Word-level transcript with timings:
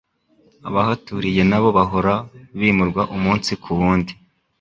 abahaturiye 0.67 1.41
nabo 1.49 1.69
bahora 1.77 2.13
bimurwa 2.59 3.01
umunsi 3.15 3.51
ku 3.61 3.69
wundi 3.79 4.13